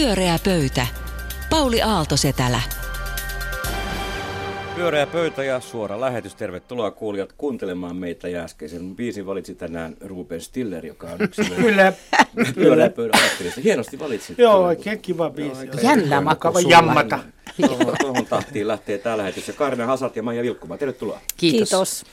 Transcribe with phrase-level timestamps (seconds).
[0.00, 0.86] Pyöreä pöytä.
[1.50, 2.60] Pauli Aalto-Setälä.
[4.76, 6.34] Pyöreä pöytä ja suora lähetys.
[6.34, 11.92] Tervetuloa kuulijat kuuntelemaan meitä ja äskeisen biisin valitsi tänään Ruben Stiller, joka on yksi Kyllä.
[12.54, 13.60] pyöreä pöydän ajattelista.
[13.60, 14.38] Hienosti valitsit.
[14.38, 15.68] Joo, oikein kiva biisi.
[15.82, 16.70] Jännä sulla.
[16.70, 17.18] jammata.
[18.00, 19.48] Tuohon, tahtiin lähtee tämä lähetys.
[19.48, 21.20] Ja Karne Hasat ja Maija Vilkkuma, tervetuloa.
[21.36, 21.68] Kiitos.
[21.68, 22.04] Kiitos.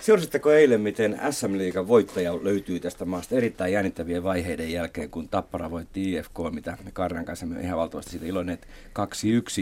[0.00, 6.12] Seurasitteko eilen, miten SM-liigan voittaja löytyy tästä maasta erittäin jännittävien vaiheiden jälkeen, kun Tappara voitti
[6.12, 8.68] IFK, mitä me Karnan kanssa me ihan valtavasti siitä iloinneet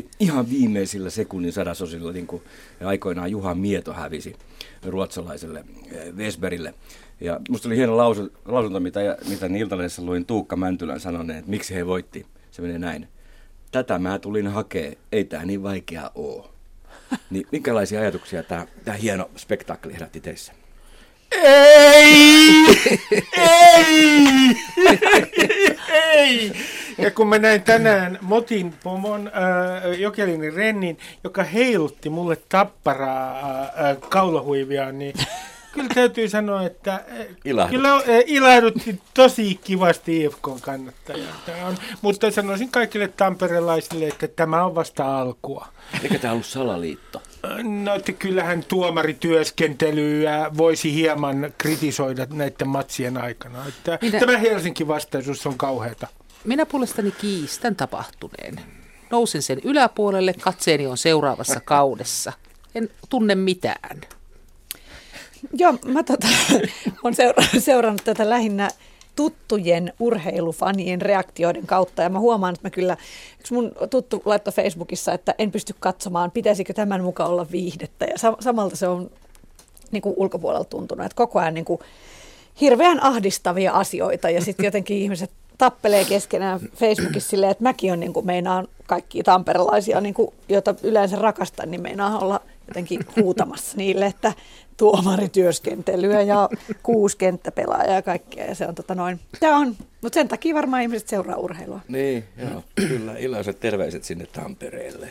[0.03, 0.07] 2-1.
[0.21, 2.43] Ihan viimeisillä sekunnin sadasosilla, niin kuin
[2.85, 4.37] aikoinaan Juha Mieto hävisi
[4.87, 6.75] ruotsalaiselle eh, Vesberille.
[7.21, 11.75] Ja musta oli hieno lausu, lausunto, mitä, mitä Iltalehdessä luin Tuukka Mäntylän sanoneen, että miksi
[11.75, 12.27] he voitti.
[12.51, 13.09] Se menee näin.
[13.73, 16.58] Tätä mä tulin hakee, ei tää niin vaikea oo.
[17.31, 20.53] Niin minkälaisia ajatuksia tämä, tämä hieno spektaakeli herätti teissä?
[21.33, 22.67] Ei!
[23.37, 24.57] Ei!
[25.93, 26.53] Ei!
[26.99, 33.97] Ja kun mä näin tänään Motin pomon äh, Jokelinin Rennin, joka heilutti mulle tapparaa äh,
[34.09, 35.15] kaulahuivia, niin
[35.79, 37.03] kyllä täytyy sanoa, että äh,
[37.45, 37.77] Ilahdutti.
[37.77, 41.29] kyllä äh, ilahdutti tosi kivasti IFKn kannattajia.
[41.47, 45.69] Tämä on, mutta sanoisin kaikille tamperelaisille, että tämä on vasta alkua.
[46.03, 47.23] Eikä tämä ollut salaliitto?
[47.63, 53.67] No, että kyllähän tuomarityöskentelyä voisi hieman kritisoida näiden matsien aikana.
[53.69, 56.07] Että Minä- Tämä Helsinki-vastaisuus on kauheata.
[56.45, 58.61] Minä puolestani kiistän tapahtuneen.
[59.11, 62.33] Nousin sen yläpuolelle, katseeni on seuraavassa kaudessa.
[62.75, 64.01] En tunne mitään.
[65.53, 66.27] Joo, mä tota,
[67.03, 68.69] olen seura- seurannut tätä lähinnä
[69.17, 72.03] tuttujen urheilufanien reaktioiden kautta.
[72.03, 72.97] Ja mä huomaan, että mä kyllä,
[73.41, 78.05] yksi mun tuttu laittoi Facebookissa, että en pysty katsomaan, pitäisikö tämän mukaan olla viihdettä.
[78.05, 79.11] Ja sam- samalta se on
[79.91, 81.81] niin kuin ulkopuolella tuntunut, että koko ajan niin kuin
[82.61, 84.31] hirveän ahdistavia asioita.
[84.31, 89.25] Ja sitten jotenkin ihmiset tappelee keskenään Facebookissa silleen, että mäkin on niin kuin meinaan kaikkia
[89.25, 94.33] tamperelaisia, niin kuin, joita yleensä rakastan, niin meinaan olla jotenkin huutamassa niille, että
[94.77, 96.49] tuomarityöskentelyä ja
[96.83, 98.47] kuusi kenttäpelaajaa ja kaikkea.
[98.47, 101.81] Ja se on tota noin, tämä on, mutta sen takia varmaan ihmiset seuraa urheilua.
[101.89, 102.63] Niin, joo.
[102.89, 105.09] Kyllä, iloiset terveiset sinne Tampereelle.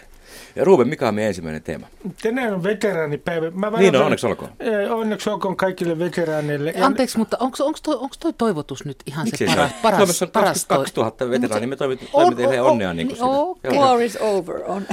[0.56, 1.88] Ja Ruben, mikä on meidän ensimmäinen teema?
[2.24, 3.52] Tänään on veteraanipäivä.
[3.52, 4.52] Mä Niin on, onneksi olkoon.
[4.60, 6.74] Eh, Onneksi olkoon kaikille veteraaneille.
[6.82, 10.32] Anteeksi, mutta onko toi, onks toi toivotus nyt ihan Miksi se paras, paras, Suomessa on
[10.32, 13.74] paras 2000 toi- veteraania, me toivot- On- toivomme teille on- onnea niin kuin oo, Joo.
[13.76, 14.86] War is over on.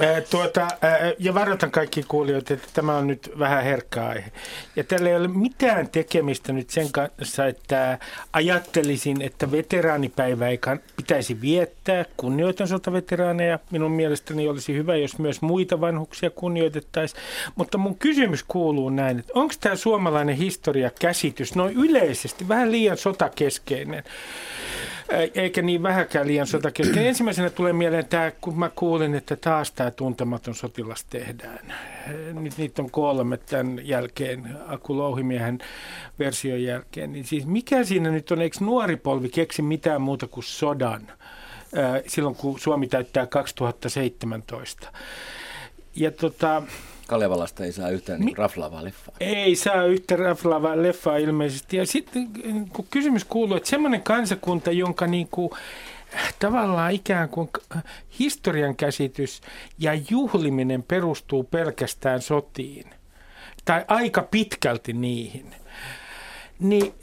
[0.00, 4.32] Eh, Tuota, eh, ja varoitan kaikki kuulijoita, että tämä on nyt vähän herkkä aihe.
[4.76, 7.98] Ja tällä ei ole mitään tekemistä nyt sen kanssa, että
[8.32, 12.04] ajattelisin, että veteraanipäivää ei kann- pitäisi viettää.
[12.16, 13.58] Kunnioitan sotaveteraaneja.
[13.70, 17.22] Minun mielestäni olisi hyvä, jos myös muita vanhuksia kunnioitettaisiin.
[17.54, 24.04] Mutta mun kysymys kuuluu näin, että onko tämä suomalainen historiakäsitys noin yleisesti vähän liian sotakeskeinen?
[25.34, 27.06] Eikä niin vähäkään liian sotakeskeinen.
[27.06, 31.74] Ensimmäisenä tulee mieleen tämä, kun mä kuulin, että taas tämä tuntematon sotilas tehdään.
[32.32, 35.58] Nyt niitä on kolme tämän jälkeen, Aku Louhimiehen
[36.18, 37.12] version jälkeen.
[37.12, 41.12] Niin siis mikä siinä nyt on, eikö nuori polvi keksi mitään muuta kuin sodan
[42.06, 44.92] silloin, kun Suomi täyttää 2017?
[45.96, 46.62] Ja tota,
[47.06, 49.14] Kalevalasta ei saa yhtään niin raflaavaa leffaa.
[49.20, 51.76] ei saa yhtä raflaavaa leffaa ilmeisesti.
[51.76, 52.28] Ja sitten
[52.72, 55.50] kun kysymys kuuluu, että semmoinen kansakunta, jonka niin kuin,
[56.38, 57.50] tavallaan ikään kuin
[58.18, 59.40] historian käsitys
[59.78, 62.90] ja juhliminen perustuu pelkästään sotiin,
[63.64, 65.54] tai aika pitkälti niihin,
[66.58, 66.94] niin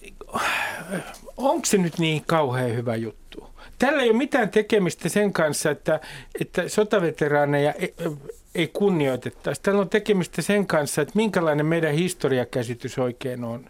[1.38, 3.29] onko se nyt niin kauhean hyvä juttu?
[3.80, 6.00] Tällä ei ole mitään tekemistä sen kanssa, että,
[6.42, 7.94] että sotaveteraaneja ei,
[8.56, 9.62] ei kunnioitettaisi.
[9.62, 13.66] Tällä on tekemistä sen kanssa, että minkälainen meidän historiakäsitys oikein on.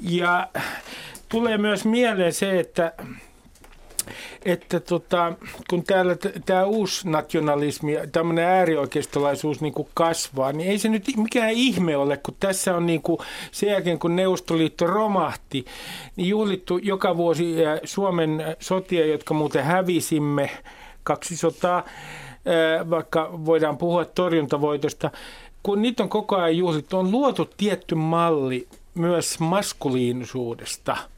[0.00, 0.48] Ja
[1.28, 2.92] tulee myös mieleen se, että
[4.44, 5.32] että tota,
[5.70, 6.16] kun täällä
[6.46, 12.16] tämä uusi nationalismi, tämmöinen äärioikeistolaisuus niin kuin kasvaa, niin ei se nyt mikään ihme ole,
[12.16, 13.18] kun tässä on niin kuin
[13.52, 15.64] sen jälkeen, kun Neuvostoliitto romahti,
[16.16, 17.54] niin juhlittu joka vuosi
[17.84, 20.50] Suomen sotia, jotka muuten hävisimme,
[21.02, 21.84] kaksi sotaa,
[22.90, 25.10] vaikka voidaan puhua torjuntavoitosta,
[25.62, 30.96] kun niitä on koko ajan juhlittu, on luotu tietty malli myös maskuliinisuudesta–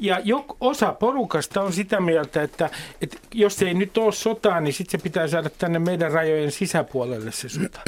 [0.00, 4.74] ja jok, osa porukasta on sitä mieltä, että, että jos ei nyt ole sotaa, niin
[4.74, 7.80] sitten se pitää saada tänne meidän rajojen sisäpuolelle se sota.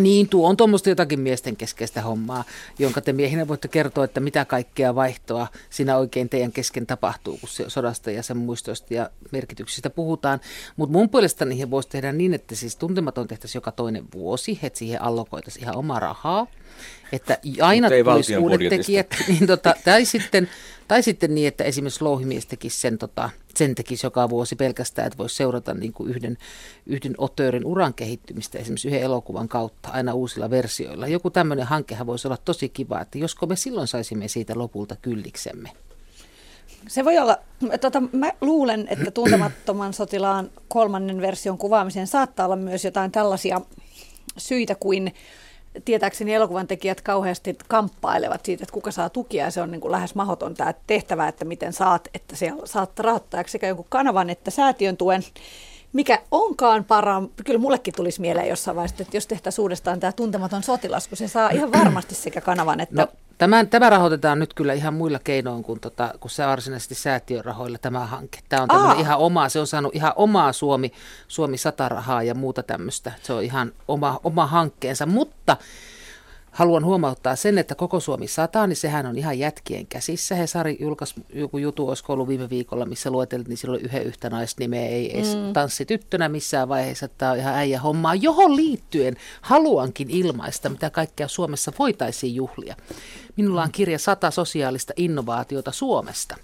[0.00, 2.44] Niin, tuo on tuommoista jotakin miesten keskeistä hommaa,
[2.78, 7.48] jonka te miehinä voitte kertoa, että mitä kaikkea vaihtoa siinä oikein teidän kesken tapahtuu, kun
[7.48, 10.40] se sodasta ja sen muistoista ja merkityksistä puhutaan.
[10.76, 14.78] Mutta mun puolesta niihin voisi tehdä niin, että siis tuntematon tehtäisiin joka toinen vuosi, että
[14.78, 16.46] siihen allokoitaisiin ihan omaa rahaa.
[17.12, 18.82] Että aina tulisi uudet budjetista.
[18.82, 20.48] tekijät, niin tota, tai, sitten,
[20.88, 25.18] tai sitten niin, että esimerkiksi louhimies tekisi sen, tota, sen tekisi joka vuosi pelkästään, että
[25.18, 26.38] voisi seurata niin kuin yhden,
[26.86, 31.08] yhden otöörin uran kehittymistä esimerkiksi yhden elokuvan kautta aina uusilla versioilla.
[31.08, 35.70] Joku tämmöinen hankehan voisi olla tosi kiva, että josko me silloin saisimme siitä lopulta kylliksemme.
[36.88, 37.38] Se voi olla,
[37.80, 43.60] tota, mä luulen, että tuntemattoman sotilaan kolmannen version kuvaamiseen saattaa olla myös jotain tällaisia
[44.36, 45.14] syitä kuin
[45.84, 49.92] tietääkseni elokuvan tekijät kauheasti kamppailevat siitä, että kuka saa tukia ja se on niin kuin
[49.92, 54.50] lähes mahdoton tämä tehtävä, että miten saat, että siellä saat rahoittajaksi sekä jonkun kanavan että
[54.50, 55.22] säätiön tuen.
[55.92, 60.62] Mikä onkaan paras, kyllä mullekin tulisi mieleen jossain vaiheessa, että jos tehtäisiin uudestaan tämä tuntematon
[60.62, 64.72] sotilas, kun se saa ihan varmasti sekä kanavan että No, tämän, tämä rahoitetaan nyt kyllä
[64.72, 68.38] ihan muilla keinoin kuin, tota, kuin se varsinaisesti säätiörahoilla tämä hanke.
[68.48, 69.00] Tämä on tämmöinen Aa.
[69.00, 70.92] ihan oma, se on saanut ihan omaa Suomi,
[71.28, 73.12] Suomi 100 rahaa ja muuta tämmöistä.
[73.22, 75.56] Se on ihan oma, oma hankkeensa, mutta
[76.58, 80.34] haluan huomauttaa sen, että koko Suomi 100, niin sehän on ihan jätkien käsissä.
[80.34, 84.88] Hesari julkaisi joku jutu, olisiko ollut viime viikolla, missä lueteltiin, niin silloin yhden yhtä naisnimeä
[84.88, 85.52] ei edes mm.
[85.52, 87.08] tanssi tyttönä missään vaiheessa.
[87.08, 92.76] Tämä on ihan äijä hommaa, johon liittyen haluankin ilmaista, mitä kaikkea Suomessa voitaisiin juhlia.
[93.38, 96.36] Minulla on kirja 100 sosiaalista innovaatiota Suomesta.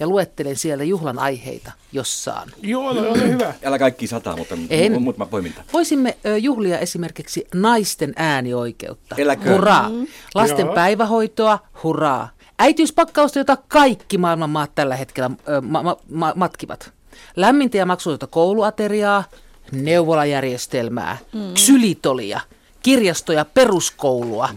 [0.00, 2.48] Ja luettelen siellä juhlan aiheita, jos saan.
[2.62, 3.54] Joo, ole, ole hyvä.
[3.64, 4.92] Älä kaikki sataa, mutta En.
[4.92, 5.62] mu- muutama poiminta.
[5.72, 9.14] Voisimme ö, juhlia esimerkiksi naisten äänioikeutta.
[9.18, 9.54] Eläköön.
[9.54, 9.90] Hurraa.
[10.34, 10.74] Lasten Joo.
[10.74, 11.58] päivähoitoa.
[11.82, 12.28] Hurraa.
[12.58, 16.92] Äitiyspakkausta, jota kaikki maailman maat tällä hetkellä ö, ma- ma- ma- matkivat.
[17.36, 19.24] Lämmintä ja maksutonta kouluateriaa.
[19.72, 21.18] Neuvolajärjestelmää.
[21.32, 21.54] Mm.
[21.54, 22.40] Ksylitolia.
[22.82, 24.48] Kirjastoja, peruskoulua.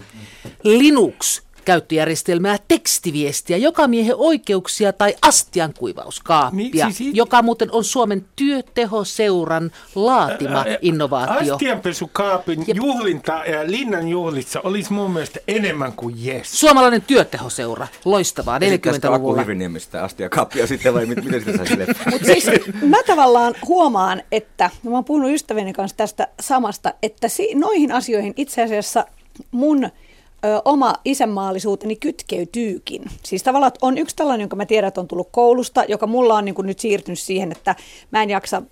[0.64, 6.56] Linux käyttöjärjestelmää, tekstiviestiä, joka miehen oikeuksia tai astiankuivauskaappia,
[6.86, 11.54] Niin, siis it- joka muuten on Suomen työtehoseuran laatima Ä- ä- innovaatio.
[11.54, 12.76] Astianpesukaapin Jep.
[12.76, 16.60] juhlinta ja linnan juhlissa olisi mun mielestä enemmän kuin jes.
[16.60, 19.32] Suomalainen työtehoseura, loistavaa, Esittäisikö 40-luvulla.
[19.40, 20.28] Aku Hyviniemestä astia
[20.66, 21.74] sitten vai mit- miten sitä saisi?
[22.10, 22.46] Mutta siis
[22.82, 27.92] mä tavallaan huomaan, että, ja mä oon puhunut ystävieni kanssa tästä samasta, että si- noihin
[27.92, 29.04] asioihin itse asiassa
[29.50, 29.88] mun
[30.44, 33.04] ö, oma isänmaallisuuteni kytkeytyykin.
[33.22, 36.44] Siis tavallaan on yksi tällainen, jonka mä tiedän, että on tullut koulusta, joka mulla on
[36.44, 37.74] niin kuin nyt siirtynyt siihen, että
[38.10, 38.62] mä en jaksa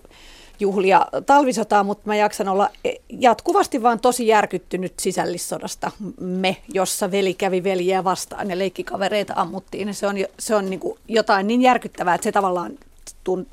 [0.59, 7.33] juhlia talvisotaa, mutta mä jaksan olla e, jatkuvasti vaan tosi järkyttynyt sisällissodasta me, jossa veli
[7.33, 9.93] kävi veljeä vastaan ja leikkikavereita ammuttiin.
[9.93, 12.71] Se on, se on niin kuin jotain niin järkyttävää, että se tavallaan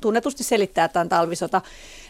[0.01, 1.61] tunnetusti selittää tämän talvisota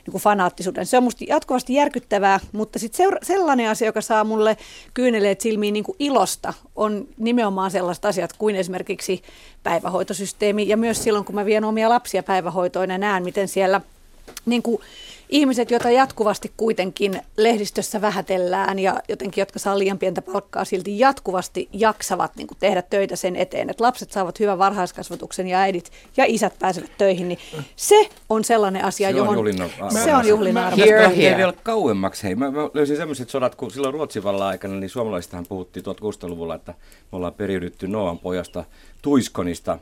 [0.06, 0.86] niin kuin fanaattisuuden.
[0.86, 4.58] Se on musta jatkuvasti järkyttävää, mutta sitten seura- sellainen asia, joka saa mulle
[4.94, 9.24] kyyneleet silmiin niin kuin ilosta, on nimenomaan sellaiset asiat kuin esimerkiksi
[9.64, 10.68] päivähoitosysteemi.
[10.68, 13.82] Ja myös silloin, kun mä vien omia lapsia päivähoitoon ja näen, miten siellä
[14.46, 14.82] niin kuin
[15.30, 21.70] ihmiset, joita jatkuvasti kuitenkin lehdistössä vähätellään ja jotenkin, jotka saa liian pientä palkkaa, silti jatkuvasti
[21.74, 26.26] jaksavat niin kuin tehdä töitä sen eteen, että lapset saavat hyvän varhaiskasvatuksen ja äidit ja
[26.28, 27.40] isät pääsevät töihin, niin
[27.76, 29.70] se on sellainen asia, Se on johon juhlinnan
[30.04, 30.78] se on juhlinnan Mä- arvo.
[30.78, 31.38] Tästä Here, lähtee here.
[31.38, 32.24] vielä kauemmaksi.
[32.24, 36.56] Hei, mä, mä löysin sellaiset sodat, kun silloin Ruotsin vallan aikana, niin suomalaisistahan puhuttiin 1600-luvulla,
[36.56, 36.74] että
[37.12, 38.64] me ollaan periydytty Noan pojasta
[39.02, 39.80] Tuiskonista,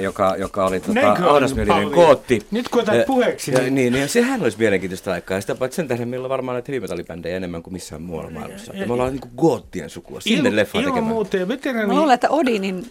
[0.00, 2.46] joka, joka oli tota, ahdasmielinen kootti.
[2.50, 5.36] Nyt kun otat puheeksi, Ja, niin- niin, niin, ja sehän olisi mielenkiintoista aikaa.
[5.36, 8.72] Ja sitä paitsi sen tähden meillä on varmaan näitä heavy-metallibändejä enemmän kuin missään muualla maailmassa.
[8.72, 10.20] Että me ollaan niin kuin goottien sukua.
[10.20, 11.14] Sinne Il- leffa Ilman tekemään.
[11.14, 11.36] muuta.
[11.36, 12.86] Ja veteraani, Mä luulen, että Odinin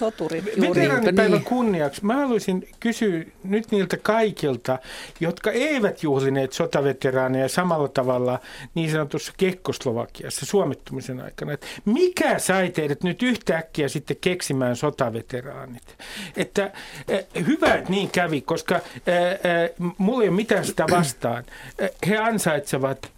[0.00, 0.80] soturit juuri.
[0.80, 1.44] Veteraanipäivän niin.
[1.44, 4.78] kunniaksi mä haluaisin kysyä nyt niiltä kaikilta,
[5.20, 8.38] jotka eivät juhlineet sotaveteraaneja samalla tavalla
[8.74, 11.52] niin sanotussa Kekkoslovakiassa suomittumisen aikana.
[11.52, 15.98] Että mikä sai teidät nyt yhtäkkiä sitten keksimään sotaveteraanit?
[16.36, 16.72] Että
[17.08, 18.82] eh, hyvä, että niin kävi, koska eh,
[19.32, 21.44] eh, mulla ei ole mitään sitä vastaan.
[22.08, 23.12] He ansaitsevat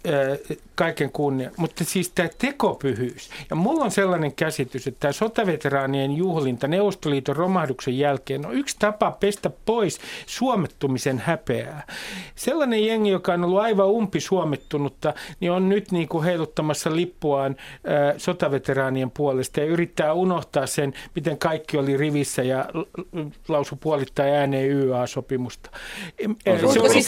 [0.75, 3.29] kaiken kunnia, mutta siis tämä tekopyhyys.
[3.49, 9.11] Ja mulla on sellainen käsitys, että tämä sotaveteraanien juhlinta Neuvostoliiton romahduksen jälkeen on yksi tapa
[9.11, 11.87] pestä pois suomettumisen häpeää.
[12.35, 17.55] Sellainen jengi, joka on ollut aivan umpi suomettunutta, niin on nyt niin kuin heiluttamassa lippuaan
[17.87, 22.65] ää, sotaveteraanien puolesta ja yrittää unohtaa sen, miten kaikki oli rivissä ja
[23.47, 25.69] lausu puolittain ääneen YA-sopimusta.
[26.47, 27.07] Ää, Se on siis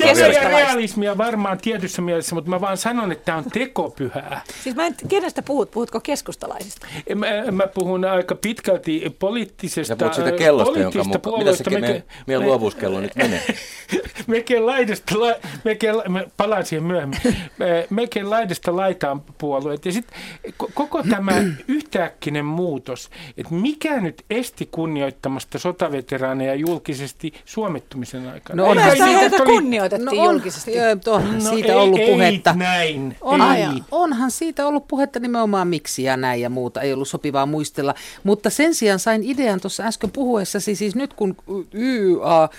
[0.49, 4.41] realismia varmaan tietyssä mielessä, mutta mä vaan sanon, että tämä on tekopyhää.
[4.63, 5.71] Siis mä en, kenestä puhut?
[5.71, 6.87] Puhutko keskustalaisista?
[7.15, 11.45] Mä, mä puhun aika pitkälti poliittisesta Sä puhut siitä kellosta, jonka poliittisesta mukaan.
[11.45, 11.69] Mitä se puolueesta.
[11.93, 13.41] meidän, meidän luovuuskello nyt menee?
[14.27, 15.27] Melkein laidasta, la,
[15.93, 17.19] la- mä palaan siihen myöhemmin,
[17.57, 19.85] Me- melkein laidasta laitaan puolueet.
[19.85, 20.17] Ja sitten
[20.73, 21.31] koko tämä
[21.67, 28.63] yhtäkkinen muutos, että mikä nyt esti kunnioittamasta sotaveteraaneja julkisesti suomettumisen aikana?
[28.63, 30.73] No niitä heitä oli- kunnioitettiin on, julkisesti.
[30.75, 32.53] joo, on No siitä ei, ollut ei puhetta.
[32.53, 33.15] näin.
[33.21, 33.83] On, Ai.
[33.91, 37.93] Onhan siitä ollut puhetta nimenomaan miksi ja näin ja muuta, ei ollut sopivaa muistella.
[38.23, 41.35] Mutta sen sijaan sain idean tuossa äsken puhuessasi, siis nyt kun
[41.73, 42.49] YYA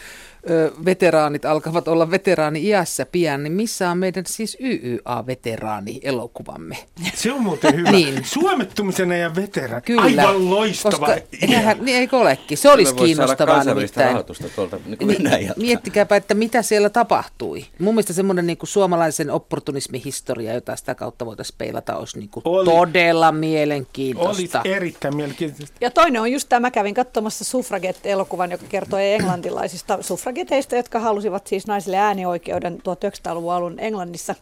[0.85, 6.77] veteraanit alkavat olla veteraani-iässä pian, niin missä on meidän siis YYA-veteraani-elokuvamme?
[7.15, 7.91] Se on muuten hyvä.
[7.91, 8.25] niin.
[8.25, 9.83] Suomettumisen ja veteraani.
[9.83, 10.03] Kyllä.
[10.03, 12.59] Aivan loistava Koska, eihän, niin eikö olekin?
[12.59, 14.17] Se olisi kiinnostavaa nimittäin.
[14.57, 17.65] Tuolta, niin niin, miettikääpä, että mitä siellä tapahtui.
[17.79, 22.43] Mun mielestä semmoinen niin kuin suomalaisen opportunismihistoria, jota sitä kautta voitaisiin peilata, olisi niin kuin
[22.47, 22.65] Oli.
[22.65, 24.59] todella mielenkiintoista.
[24.59, 25.77] Olisi erittäin mielenkiintoista.
[25.81, 31.01] Ja toinen on just tämä, mä kävin katsomassa Suffragette-elokuvan, joka kertoo englantilaisista suffragette suffrageteista, jotka
[31.01, 34.35] halusivat siis naisille äänioikeuden 1900-luvun alun Englannissa.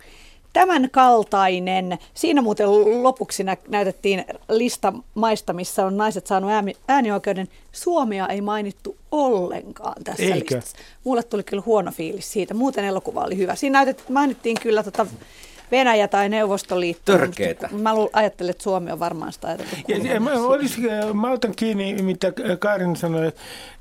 [0.53, 7.49] Tämän kaltainen, siinä muuten lopuksi nä- näytettiin lista maista, missä on naiset saanut ääni- äänioikeuden.
[7.73, 10.55] Suomea ei mainittu ollenkaan tässä Eikö?
[10.57, 10.77] listassa.
[11.05, 12.55] Mulle tuli kyllä huono fiilis siitä.
[12.55, 13.55] Muuten elokuva oli hyvä.
[13.55, 15.07] Siinä näytet, mainittiin kyllä tota
[15.75, 17.13] Venäjä tai Neuvostoliitto.
[17.13, 17.69] Törkeetä.
[17.73, 19.77] Mä ajattelin, että Suomi on varmaan sitä ajateltu.
[19.89, 20.81] Ja, mä, olisi,
[21.15, 23.33] mä otan kiinni, mitä Karin sanoi,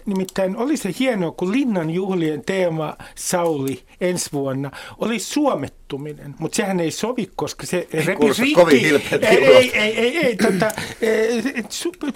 [0.05, 6.79] nimittäin oli se hienoa, kun Linnan juhlien teema Sauli ensi vuonna oli suomettuminen, mutta sehän
[6.79, 10.71] ei sovi, koska se ei repi kovin ei, ei, ei, ei, ei tota,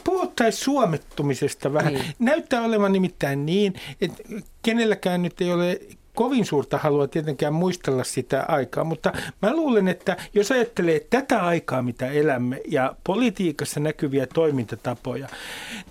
[0.03, 1.93] puhuttaisiin suomettumisesta vähän.
[1.93, 2.05] Niin.
[2.19, 4.23] Näyttää olevan nimittäin niin, että
[4.61, 5.79] kenelläkään nyt ei ole
[6.17, 11.81] kovin suurta halua tietenkään muistella sitä aikaa, mutta mä luulen, että jos ajattelee tätä aikaa,
[11.81, 15.27] mitä elämme ja politiikassa näkyviä toimintatapoja,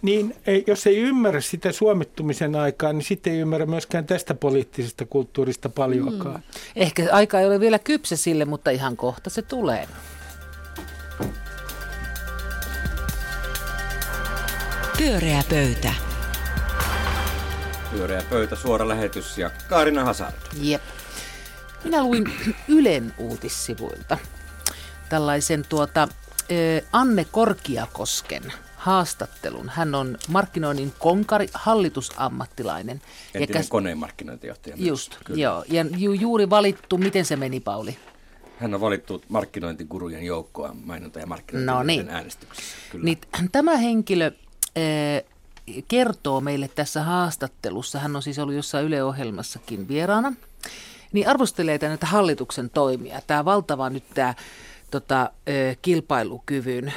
[0.03, 0.35] niin
[0.67, 6.35] jos ei ymmärrä sitä suomittumisen aikaa, niin sitten ei ymmärrä myöskään tästä poliittisesta kulttuurista paljonkaan.
[6.35, 6.43] Hmm.
[6.77, 9.89] Ehkä aika ei ole vielä kypsä sille, mutta ihan kohta se tulee.
[14.99, 16.16] Pyöreä pöytä.
[17.97, 20.35] Pyöreä pöytä, suora lähetys ja Kaarina Hazard.
[20.61, 20.83] Jep.
[21.85, 22.25] Minä luin
[22.69, 24.19] Ylen uutissivuilta
[25.09, 26.09] tällaisen tuota,
[26.93, 29.69] Anne Korkiakosken haastattelun.
[29.69, 33.01] Hän on markkinoinnin konkari, hallitusammattilainen.
[33.35, 34.77] Entinen ja koneen markkinointijohtaja.
[34.79, 35.41] Just, kyllä.
[35.41, 35.65] joo.
[35.69, 37.99] Ja ju, juuri valittu, miten se meni Pauli?
[38.59, 42.11] Hän on valittu markkinointikurujen joukkoa mainonta- ja markkinointi no niin.
[42.11, 42.77] äänestyksessä.
[42.91, 43.05] Kyllä.
[43.05, 43.19] Niin,
[43.53, 44.31] tämä henkilö
[45.89, 50.33] kertoo meille tässä haastattelussa, hän on siis ollut jossain Yle-ohjelmassakin vieraana,
[51.13, 53.21] niin arvostelee näitä hallituksen toimia.
[53.27, 54.35] Tämä valtava nyt tämä
[54.91, 55.31] tota,
[55.83, 56.93] kilpailukyvyn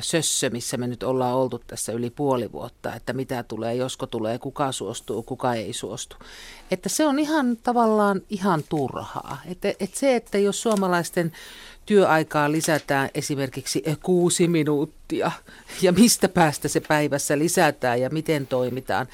[0.00, 4.38] sössö, missä me nyt ollaan oltu tässä yli puoli vuotta, että mitä tulee, josko tulee,
[4.38, 6.16] kuka suostuu, kuka ei suostu.
[6.70, 9.38] Että se on ihan tavallaan ihan turhaa.
[9.46, 11.32] Että, että se, että jos suomalaisten
[11.86, 15.30] työaikaa lisätään esimerkiksi kuusi minuuttia
[15.82, 19.06] ja mistä päästä se päivässä lisätään ja miten toimitaan.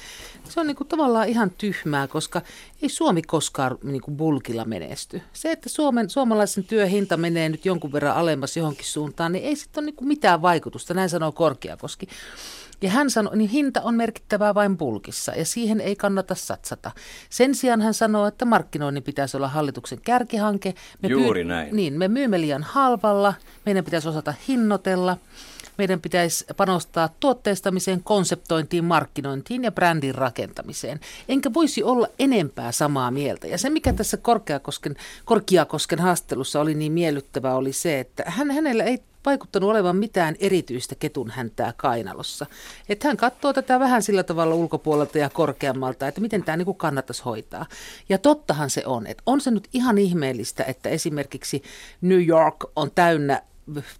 [0.49, 2.41] Se on niin kuin tavallaan ihan tyhmää, koska
[2.81, 5.21] ei Suomi koskaan niin kuin bulkilla menesty.
[5.33, 9.81] Se, että Suomen, suomalaisen työhinta menee nyt jonkun verran alemmas johonkin suuntaan, niin ei sitten
[9.81, 12.07] ole niin kuin mitään vaikutusta, näin sanoo Korkeakoski.
[12.83, 16.91] Ja hän sanoi, niin hinta on merkittävää vain pulkissa ja siihen ei kannata satsata.
[17.29, 20.73] Sen sijaan hän sanoo, että markkinoinnin pitäisi olla hallituksen kärkihanke.
[21.01, 21.75] Me Juuri näin.
[21.75, 23.33] Niin, me myymme liian halvalla,
[23.65, 25.17] meidän pitäisi osata hinnoitella.
[25.77, 30.99] Meidän pitäisi panostaa tuotteistamiseen, konseptointiin, markkinointiin ja brändin rakentamiseen.
[31.29, 33.47] Enkä voisi olla enempää samaa mieltä.
[33.47, 38.83] Ja se, mikä tässä Korkeakosken, Korkeakosken haastattelussa oli niin miellyttävää, oli se, että hän, hänellä
[38.83, 42.45] ei vaikuttanut olevan mitään erityistä ketun häntää kainalossa.
[42.89, 47.23] Että hän katsoo tätä vähän sillä tavalla ulkopuolelta ja korkeammalta, että miten tämä niin kannattaisi
[47.23, 47.65] hoitaa.
[48.09, 51.63] Ja tottahan se on, että on se nyt ihan ihmeellistä, että esimerkiksi
[52.01, 53.41] New York on täynnä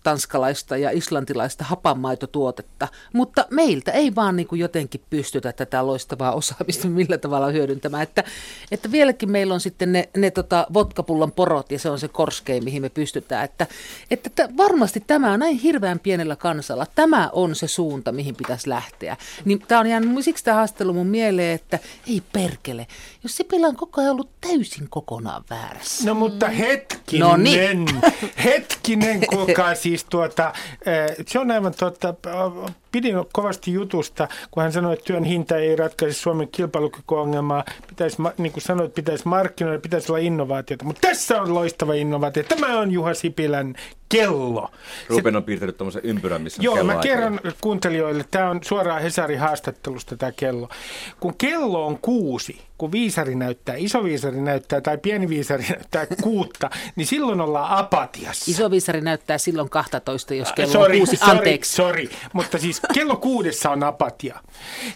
[0.04, 6.88] tanskalaista ja islantilaista hapanmaitotuotetta, mutta meiltä ei vaan niin kuin jotenkin pystytä tätä loistavaa osaamista
[7.04, 8.04] millä tavalla hyödyntämään.
[8.04, 8.24] Että,
[8.72, 12.62] että vieläkin meillä on sitten ne, ne tota vodkapullon porot ja se on se korskei,
[12.62, 13.46] mihin me pystytään.
[13.46, 13.68] Että,
[14.12, 16.86] että t- varmasti tämä on näin hirveän pienellä kansalla.
[16.96, 19.18] Tämä on se suunta, mihin pitäisi lähteä.
[19.46, 22.88] Niin tämä on jäänyt siksi tämä haastelu mun mieleen, että ei perkele.
[23.24, 26.06] Jos Sipilä on koko ajan ollut täysin kokonaan väärässä.
[26.06, 26.50] No mutta
[27.20, 28.02] hetkinen, no niin.
[28.44, 30.54] hetkinen, Kuulkaa siis tuota,
[30.86, 32.14] eh, se on aivan totta,
[32.94, 37.64] pidin kovasti jutusta, kun hän sanoi, että työn hinta ei ratkaise Suomen kilpailukykyongelmaa.
[37.88, 40.86] Pitäisi, niin kuin sanoit, pitäisi markkinoida, pitäisi olla innovaatiota.
[40.86, 42.44] Mutta tässä on loistava innovaatio.
[42.44, 43.76] Tämä on Juha Sipilän
[44.10, 44.72] kello.
[45.10, 49.40] Ruben on piirtänyt tuommoisen ympyrän, missä on Joo, mä kerron kuuntelijoille, tämä on suoraan Hesarin
[49.40, 50.70] haastattelusta tämä kello.
[51.20, 56.70] Kun kello on kuusi, kun viisari näyttää, iso viisari näyttää tai pieni viisari näyttää kuutta,
[56.96, 58.52] niin silloin ollaan apatiassa.
[58.52, 61.18] Iso viisari näyttää silloin 12, jos kello sorry, on kuusi.
[61.22, 61.76] Anteeksi.
[61.76, 64.40] Sorry, sorry, mutta siis kello kuudessa on apatia.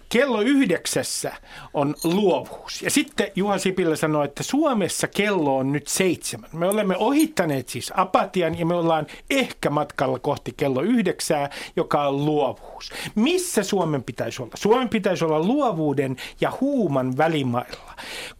[0.10, 1.32] Kello yhdeksässä
[1.74, 2.82] on luovuus.
[2.82, 6.50] Ja sitten Juha Sipilä sanoi, että Suomessa kello on nyt seitsemän.
[6.54, 12.26] Me olemme ohittaneet siis apatian ja me ollaan ehkä matkalla kohti kello yhdeksää, joka on
[12.26, 12.92] luovuus.
[13.16, 14.54] Missä Suomen pitäisi olla?
[14.56, 17.87] Suomen pitäisi olla luovuuden ja huuman välimailla.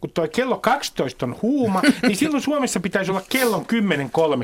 [0.00, 3.64] Kun tuo kello 12 on huuma, niin silloin Suomessa pitäisi olla kello 10.30.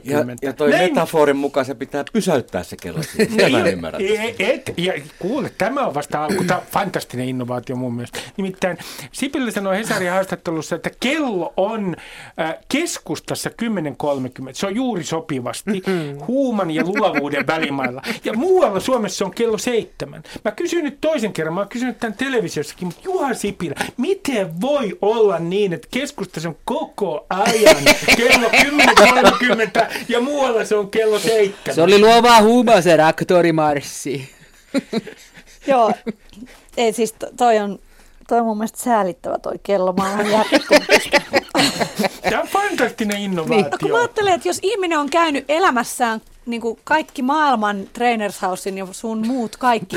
[0.05, 0.91] Ja, ja toi Näin...
[0.91, 3.03] metaforin mukaan se pitää pysäyttää se kello.
[3.03, 4.03] Sitä mä ymmärrän.
[4.03, 6.45] Et, et, ja kuule, tämä on vasta alku.
[6.45, 8.19] Tämä on fantastinen innovaatio mun mielestä.
[8.37, 8.79] Nimittäin
[9.13, 11.97] Sipilä sanoi Hesarin haastattelussa, että kello on
[12.41, 14.49] äh, keskustassa 10.30.
[14.53, 16.27] Se on juuri sopivasti mm-hmm.
[16.27, 18.03] huuman ja luovuuden välimailla.
[18.25, 20.23] Ja muualla Suomessa on kello seitsemän.
[20.45, 24.99] Mä kysyn nyt toisen kerran, mä oon kysynyt tämän televisiossakin, mutta Juha Sipilä, miten voi
[25.03, 27.77] olla niin, että keskustassa on koko ajan
[28.17, 31.75] kello 10.30 ja muualla se on kello seitsemän?
[31.75, 34.31] Se oli luovaa huumaa se raktorimarssi.
[35.67, 35.93] Joo,
[36.77, 37.79] ei siis toi on,
[38.29, 39.93] toi on mun mielestä säälittävä toi kello.
[39.93, 40.27] Mä oon
[42.31, 43.57] Tämä on fantastinen innovaatio.
[43.57, 43.79] Niin.
[43.81, 48.79] kun mä ajattelen, että jos ihminen on käynyt elämässään niin kuin kaikki maailman Trainers Housein
[48.79, 49.97] ja sun muut kaikki.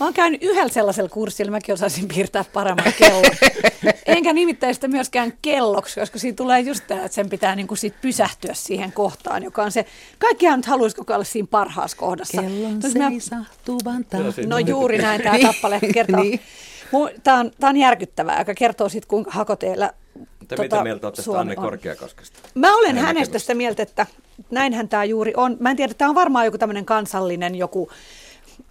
[0.00, 3.24] Mä oon käynyt yhdellä sellaisella kurssilla, mäkin osaisin piirtää paremman kellon.
[4.06, 7.78] Enkä nimittäin sitä myöskään kelloksi, koska siinä tulee just tämä, että sen pitää niin kuin
[7.78, 9.86] sit pysähtyä siihen kohtaan, joka on se,
[10.18, 12.42] kaikkihan nyt haluaisi koko ajan siinä parhaassa kohdassa.
[12.42, 14.06] Kellon seisahtuvan
[14.46, 16.22] No juuri näin tämä kappale kertoo.
[16.22, 16.40] niin.
[17.22, 21.22] Tämä on, tämä on järkyttävää, joka kertoo siitä, kuinka hakoteilla mutta tota, mitä mieltä olette
[21.22, 22.38] tästä Anne Korkeakoskesta?
[22.54, 23.38] Mä olen Hänen hänestä näkemystä.
[23.38, 24.06] sitä mieltä, että
[24.50, 25.56] näinhän tämä juuri on.
[25.60, 27.90] Mä en tiedä, tämä on varmaan joku tämmöinen kansallinen joku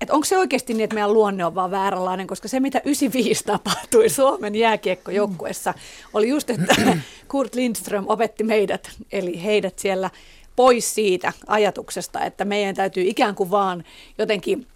[0.01, 3.43] että onko se oikeasti niin, että meidän luonne on vaan vääränlainen, koska se, mitä 95
[3.45, 5.73] tapahtui Suomen jääkiekkojoukkuessa,
[6.13, 6.75] oli just, että
[7.27, 10.09] Kurt Lindström opetti meidät, eli heidät siellä
[10.55, 13.83] pois siitä ajatuksesta, että meidän täytyy ikään kuin vaan
[14.17, 14.67] jotenkin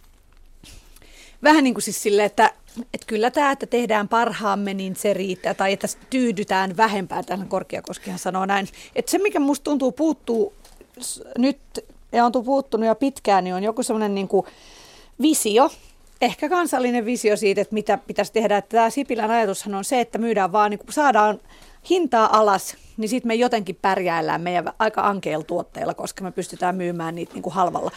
[1.43, 2.53] vähän niin kuin siis silleen, että
[2.93, 8.19] että kyllä tämä, että tehdään parhaamme, niin se riittää, tai että tyydytään vähempään, tähän Korkeakoskihan
[8.19, 8.67] sanoo näin.
[8.95, 10.53] Että se, mikä musta tuntuu puuttuu
[11.37, 11.59] nyt,
[12.11, 14.29] ja on puuttunut jo pitkään, niin on joku semmoinen niin
[15.21, 15.69] visio,
[16.21, 18.57] ehkä kansallinen visio siitä, että mitä pitäisi tehdä.
[18.57, 21.39] Että tämä Sipilän ajatushan on se, että myydään vaan, niin saadaan
[21.89, 27.15] hintaa alas, niin sitten me jotenkin pärjäillään meidän aika ankeilla tuotteilla, koska me pystytään myymään
[27.15, 27.91] niitä niin kuin halvalla.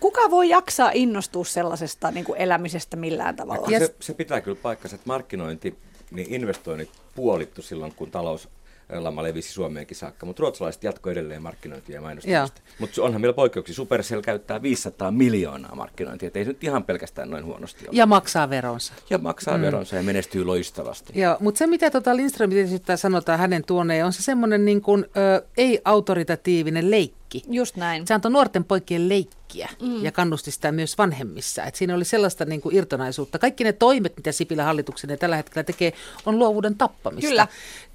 [0.00, 3.78] Kuka voi jaksaa innostua sellaisesta niin kuin elämisestä millään tavalla?
[3.78, 5.78] Se, se pitää kyllä paikkansa, että markkinointi,
[6.10, 8.48] niin investoinnit puolittu silloin, kun talous
[8.92, 12.60] lama levisi Suomeenkin saakka, mutta ruotsalaiset jatkoivat edelleen markkinointia ja mainostamista.
[12.78, 13.74] Mutta onhan meillä poikkeuksia.
[13.74, 17.96] Supercell käyttää 500 miljoonaa markkinointia, että ei se nyt ihan pelkästään noin huonosti ole.
[17.96, 18.92] Ja maksaa veronsa.
[19.10, 19.62] Ja maksaa mm.
[19.62, 21.20] veronsa ja menestyy loistavasti.
[21.20, 22.50] Joo, mutta se mitä tota Lindström
[22.96, 27.42] sanotaan hänen tuoneen, on se semmoinen niin kuin, ö, ei-autoritatiivinen leikki.
[27.48, 28.06] Just näin.
[28.06, 30.04] Se antoi nuorten poikien leikkiä mm.
[30.04, 31.64] ja kannusti sitä myös vanhemmissa.
[31.64, 33.38] Et siinä oli sellaista niin kuin irtonaisuutta.
[33.38, 35.92] Kaikki ne toimet, mitä Sipilä hallituksen tällä hetkellä tekee,
[36.26, 37.28] on luovuuden tappamista.
[37.28, 37.46] Kyllä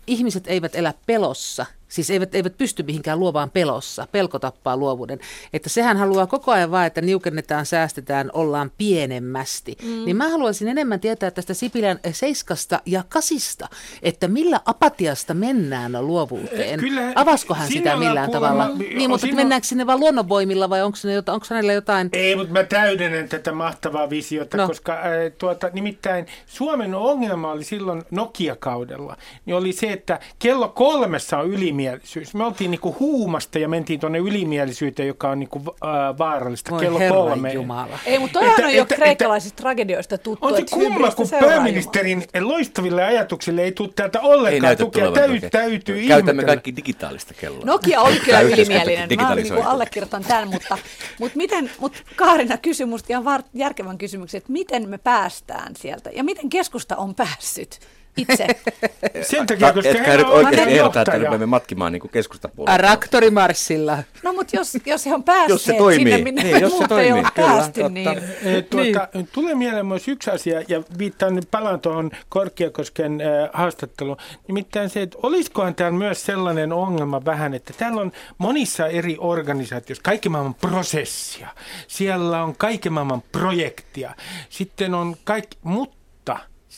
[0.07, 4.07] ihmiset eivät elä pelossa, Siis eivät, eivät pysty mihinkään luovaan pelossa.
[4.11, 5.19] Pelko tappaa luovuuden.
[5.53, 9.77] Että sehän haluaa koko ajan vaan, että niukennetaan, säästetään, ollaan pienemmästi.
[9.83, 10.05] Mm.
[10.05, 13.67] Niin mä haluaisin enemmän tietää tästä Sipilän seiskasta ja kasista,
[14.03, 16.79] että millä apatiasta mennään luovuuteen.
[16.79, 18.77] Kyllä, Avaskohan sitä millään kuulemma, tavalla?
[18.77, 19.35] Niin, mutta siinä...
[19.35, 22.09] mennäänkö sinne vaan luonnonvoimilla vai onko, jota, onko hänellä jotain?
[22.13, 24.67] Ei, mutta mä täydennän tätä mahtavaa visiota, no.
[24.67, 25.01] koska äh,
[25.37, 31.74] tuota, nimittäin Suomen ongelma oli silloin Nokia-kaudella, niin oli se, että kello kolmessa on yli
[31.75, 32.33] ylimielisyys.
[32.33, 36.99] Me oltiin niinku huumasta ja mentiin tuonne ylimielisyyteen, joka on niinku, äh, vaarallista Voi kello
[37.09, 37.53] kolme.
[37.53, 37.99] Jumala.
[38.05, 40.45] Ei, mutta toihan on jo kreikkalaisista tragedioista tuttu.
[40.45, 45.11] On se kumma, kun pääministerin loistaville ajatuksille ei tule täältä ollenkaan ei tukea.
[45.11, 46.45] Täy, täytyy Käytämme ihmetellä.
[46.45, 47.65] kaikki digitaalista kelloa.
[47.65, 49.09] Nokia oli kyllä ylimielinen.
[49.15, 50.77] Mä niinku allekirjoitan tämän, mutta,
[51.19, 56.23] mutta, miten, mutta Kaarina kysyi musta ihan järkevän kysymyksen, että miten me päästään sieltä ja
[56.23, 57.79] miten keskusta on päässyt
[58.17, 58.47] itse.
[59.47, 62.77] Sen takia, koska Etkä nyt oikeasti ehdota, että me matkimaan niin keskustapuolella.
[62.77, 63.97] Raktorimarssilla.
[64.23, 66.13] No mutta jos, jos he on päässeet jos se toimii.
[66.13, 67.89] sinne, minne niin, jos se toimii, ei ole kyllä, päästy, totta.
[67.89, 68.07] niin...
[68.43, 69.29] E, tuota, niin.
[69.31, 74.17] Tulee mieleen myös yksi asia, ja viittaan nyt palaan tuohon Korkeakosken äh, haastatteluun.
[74.47, 80.03] Nimittäin se, että olisikohan täällä myös sellainen ongelma vähän, että täällä on monissa eri organisaatioissa
[80.03, 81.47] kaikki maailman prosessia.
[81.87, 84.15] Siellä on kaiken maailman projektia.
[84.49, 86.04] Sitten on kaikki, mutta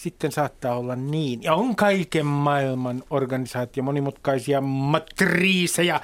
[0.04, 1.44] sitten saattaa olla niin.
[1.44, 6.02] Ja on kaiken maailman organisaatio, monimutkaisia matriiseja,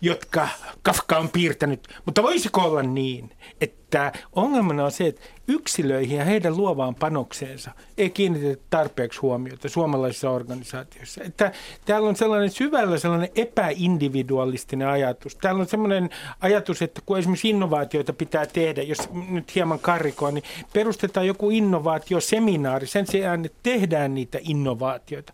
[0.00, 0.48] jotka
[0.82, 1.88] Kafka on piirtänyt.
[2.04, 7.70] Mutta voisiko olla niin, että että ongelmana on se, että yksilöihin ja heidän luovaan panokseensa
[7.98, 11.24] ei kiinnitetä tarpeeksi huomiota suomalaisissa organisaatioissa.
[11.24, 11.52] Että
[11.84, 15.36] täällä on sellainen syvällä sellainen epäindividualistinen ajatus.
[15.36, 18.98] Täällä on sellainen ajatus, että kun esimerkiksi innovaatioita pitää tehdä, jos
[19.30, 25.32] nyt hieman karrikoa, niin perustetaan joku innovaatioseminaari sen sijaan, että tehdään niitä innovaatioita.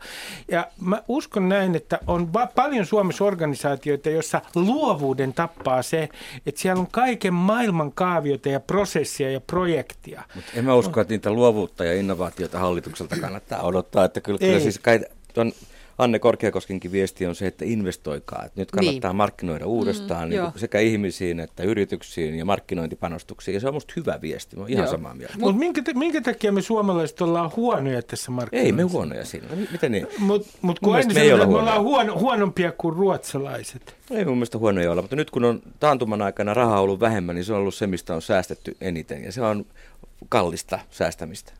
[0.51, 6.09] Ja mä uskon näin, että on va- paljon Suomessa organisaatioita, joissa luovuuden tappaa se,
[6.47, 7.93] että siellä on kaiken maailman
[8.43, 10.23] kaavioita ja prosessia ja projektia.
[10.35, 14.05] Mutta en mä usko, että niitä luovuutta ja innovaatiota hallitukselta kannattaa odottaa.
[14.05, 15.01] Että kyllä, kyllä siis kai,
[15.35, 15.53] ton
[15.99, 18.45] Anne Korkeakoskenkin viesti on se, että investoikaa.
[18.45, 19.17] Että nyt kannattaa niin.
[19.17, 23.55] markkinoida uudestaan mm, niin sekä ihmisiin että yrityksiin ja markkinointipanostuksiin.
[23.55, 24.57] Ja se on musta hyvä viesti.
[24.57, 24.93] Mä oon ihan Joo.
[24.93, 25.35] samaa mieltä.
[25.39, 28.83] Mutta minkä, ta- minkä takia me suomalaiset ollaan huonoja tässä markkinoinnissa?
[28.83, 29.47] Ei me huonoja siinä.
[29.73, 30.07] Miten niin?
[30.19, 33.97] Mutta mut kun aina mielestä me ei sanotaan, että me ollaan huono, huonompia kuin ruotsalaiset.
[34.11, 37.45] Ei mun mielestä huonoja olla, mutta nyt kun on taantuman aikana rahaa ollut vähemmän, niin
[37.45, 39.25] se on ollut se, mistä on säästetty eniten.
[39.25, 39.67] Ja se on
[40.29, 41.53] kallista säästämistä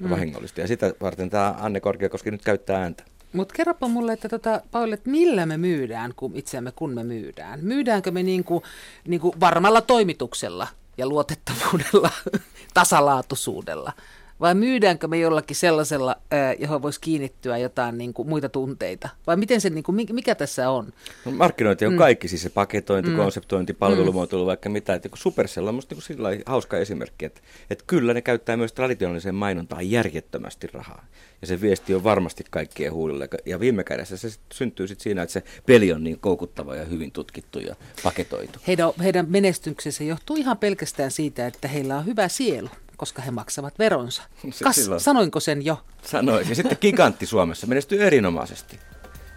[0.00, 0.10] ja mm.
[0.10, 0.60] vahingollista.
[0.60, 3.04] Ja sitä varten tämä Anne Korkeakoski nyt käyttää ääntä.
[3.32, 7.60] Mutta kerropa mulle, että tota, Pauli, että millä me myydään kun itseämme, kun me myydään?
[7.62, 8.62] Myydäänkö me niinku,
[9.08, 10.66] niinku varmalla toimituksella
[10.96, 12.10] ja luotettavuudella,
[12.74, 13.92] tasalaatuisuudella?
[14.40, 16.16] Vai myydäänkö me jollakin sellaisella,
[16.58, 19.08] johon voisi kiinnittyä jotain niinku, muita tunteita?
[19.26, 20.92] Vai miten se, niinku, mi- mikä tässä on?
[21.24, 21.98] No, markkinointi on mm.
[21.98, 23.16] kaikki, siis se paketointi, mm.
[23.16, 24.94] konseptointi, palvelumuotoilu, vaikka mitä.
[24.94, 28.72] Että Supercell on musta niin sillä lailla hauska esimerkki, että, että kyllä ne käyttää myös
[28.72, 31.06] traditionaaliseen mainontaan järjettömästi rahaa.
[31.40, 33.24] Ja se viesti on varmasti kaikkien huulilla.
[33.46, 36.84] Ja viime kädessä se sit syntyy sit siinä, että se peli on niin koukuttava ja
[36.84, 38.58] hyvin tutkittu ja paketoitu.
[38.66, 42.68] Heidän, heidän menestyksensä johtuu ihan pelkästään siitä, että heillä on hyvä sielu,
[43.00, 44.22] koska he maksavat veronsa.
[44.52, 45.84] Se Kas, silloin- sanoinko sen jo?
[46.02, 46.48] Sanoin.
[46.48, 48.78] Ja sitten gigantti Suomessa menestyy erinomaisesti.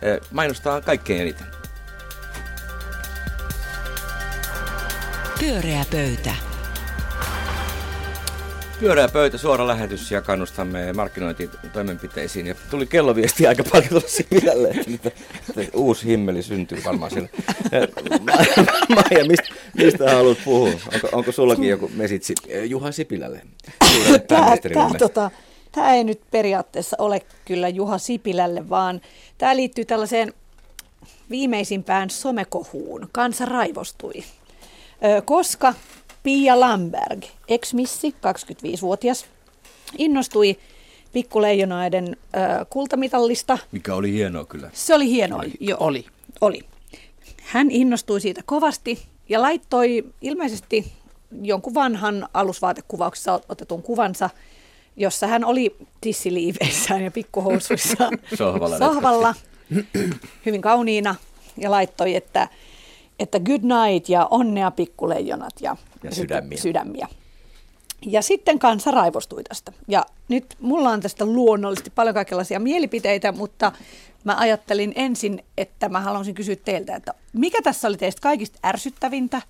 [0.01, 1.47] Eh, Mainostaa kaikkein eniten.
[5.39, 6.35] Pyöreä pöytä.
[8.83, 12.47] Pyöreä pöytä, suora lähetys ja kannustamme markkinointitoimenpiteisiin.
[12.47, 15.11] Ja tuli kelloviesti aika paljon tuolla Sipilälle, että
[15.57, 17.29] että uusi himmeli syntyy varmaan siellä.
[18.21, 20.67] Ma- Maija, mistä, mistä haluat puhua?
[20.67, 22.33] Onko, onko sullakin joku mesitsi
[22.65, 23.41] Juha Sipilälle?
[24.27, 25.31] Tämä, tämä, tota,
[25.71, 29.01] tämä ei nyt periaatteessa ole kyllä Juha Sipilälle, vaan
[29.37, 30.33] tämä liittyy tällaiseen
[31.29, 33.09] viimeisimpään somekohuun.
[33.11, 34.23] Kansa raivostui,
[35.25, 35.73] koska
[36.23, 39.25] Pia Lamberg, ex-missi, 25-vuotias,
[39.97, 40.57] innostui
[41.13, 43.57] pikkuleijonaiden ö, kultamitallista.
[43.71, 44.69] Mikä oli hienoa kyllä.
[44.73, 45.43] Se oli hienoa.
[45.59, 45.77] Joo.
[45.81, 46.05] Oli.
[46.41, 46.61] Oli.
[47.43, 50.93] Hän innostui siitä kovasti ja laittoi ilmeisesti
[51.41, 54.29] jonkun vanhan alusvaatekuvauksessa otetun kuvansa,
[54.97, 59.35] jossa hän oli tissiliiveissään ja pikkuhousuissaan Sohvalla sohvalla
[60.45, 61.15] hyvin kauniina
[61.57, 62.47] ja laittoi, että,
[63.19, 66.57] että good night ja onnea pikkuleijonat ja, Ja sydämiä.
[66.57, 67.07] sydämiä.
[68.05, 69.71] Ja sitten kansa raivostui tästä.
[69.87, 73.71] Ja nyt mulla on tästä luonnollisesti paljon kaikenlaisia mielipiteitä, mutta
[74.23, 79.41] mä ajattelin ensin, että mä haluaisin kysyä teiltä, että mikä tässä oli teistä kaikista ärsyttävintä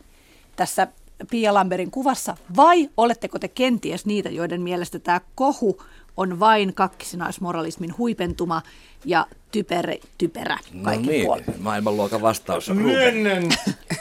[0.56, 0.88] tässä
[1.30, 5.82] Pia Lamberin kuvassa, vai oletteko te kenties niitä, joiden mielestä tämä kohu
[6.18, 8.62] on vain kakkisinaismoralismin huipentuma
[9.06, 11.46] ja typerä, typerä No kaikki niin, puolin?
[11.60, 12.70] maailmanluokan vastaus.
[12.70, 13.44] Myönnän,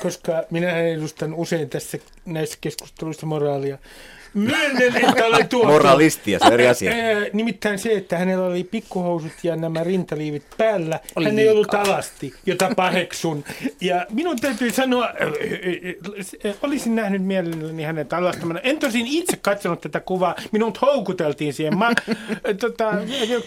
[0.03, 3.79] koska minä edustan usein tässä näissä keskusteluissa moraalia.
[4.35, 5.66] Myönnän, että olen tuotu.
[5.66, 6.92] Moralistia, se on eri asia.
[7.33, 11.01] Nimittäin se, että hänellä oli pikkuhousut ja nämä rintaliivit päällä.
[11.16, 11.92] Oli Hän ei ollut liikaa.
[11.92, 13.45] alasti, jota paheksun.
[13.81, 15.09] Ja minun täytyy sanoa,
[16.62, 18.61] olisin nähnyt mielelläni hänet alastamana.
[18.61, 20.35] En tosin itse katsonut tätä kuvaa.
[20.53, 21.79] Minut houkuteltiin siihen.
[21.79, 21.92] Mä,
[22.61, 22.92] tota,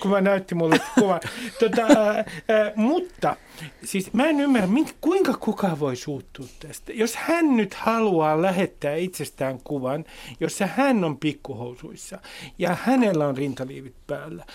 [0.01, 1.19] kun mä näytti mulle kuvan.
[1.59, 1.87] Tota,
[2.75, 3.35] mutta
[3.83, 4.67] siis mä en ymmärrä,
[5.01, 6.93] kuinka kukaan voi suuttua tästä.
[6.93, 10.05] Jos hän nyt haluaa lähettää itsestään kuvan,
[10.39, 12.19] jossa hän on pikkuhousuissa
[12.57, 14.45] ja hänellä on rintaliivit päällä,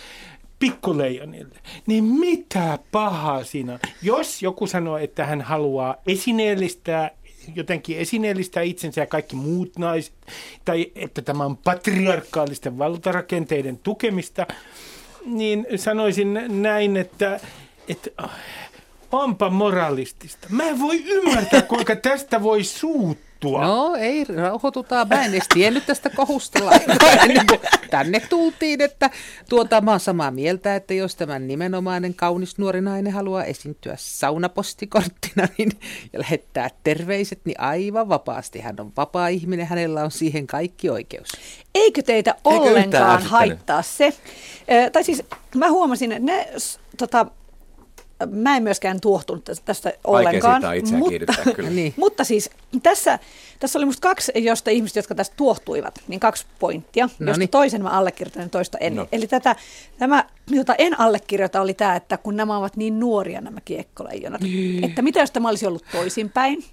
[0.59, 3.79] pikkuleijonille, niin mitä pahaa siinä on?
[4.03, 7.11] Jos joku sanoo, että hän haluaa esineellistää
[7.55, 10.15] jotenkin esineellistää itsensä ja kaikki muut naiset,
[10.65, 14.47] tai että tämä on patriarkaalisten valtarakenteiden tukemista,
[15.25, 17.41] niin sanoisin näin, että,
[17.89, 18.11] että
[19.12, 20.46] onpa moralistista.
[20.51, 23.61] Mä en voi ymmärtää, kuinka tästä voi suuttua.
[23.61, 25.09] No ei, rauhoitutaan.
[25.09, 26.59] Mä en edes tiennyt tästä kohusta
[27.49, 29.11] kuin tänne tultiin, että
[29.49, 35.49] tuota, mä oon samaa mieltä, että jos tämän nimenomainen kaunis nuori nainen haluaa esiintyä saunapostikorttina
[35.59, 35.73] niin,
[36.12, 38.61] ja lähettää terveiset, niin aivan vapaasti.
[38.61, 41.29] Hän on vapaa ihminen, hänellä on siihen kaikki oikeus.
[41.75, 44.14] Eikö teitä Eikö ollenkaan haittaa se?
[44.87, 45.23] Ö, tai siis
[45.55, 46.49] mä huomasin, että ne
[46.96, 47.27] tota,
[48.31, 50.63] mä en myöskään tuohtunut tästä ollenkaan.
[50.63, 51.71] Vaikea mutta, kyllä.
[51.81, 51.95] niin.
[51.97, 52.51] mutta siis
[52.83, 53.19] tässä,
[53.61, 57.49] tässä oli musta kaksi, josta ihmiset, jotka tästä tuohtuivat, niin kaksi pointtia, no josta niin.
[57.49, 58.97] toisen mä allekirjoitan ja toista en.
[58.97, 59.09] No.
[59.13, 59.57] Eli tätä,
[59.99, 64.85] tämä, jota en allekirjoita, oli tämä, että kun nämä ovat niin nuoria nämä kiekkoleijonat, niin.
[64.85, 66.65] että mitä jos tämä olisi ollut toisinpäin,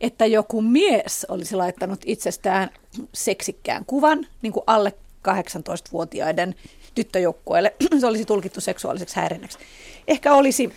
[0.00, 2.70] että joku mies olisi laittanut itsestään
[3.12, 4.92] seksikkään kuvan niin kuin alle
[5.28, 6.54] 18-vuotiaiden
[6.94, 7.74] tyttöjoukkueelle.
[8.00, 9.58] Se olisi tulkittu seksuaaliseksi häirinnäksi.
[10.08, 10.72] Ehkä olisi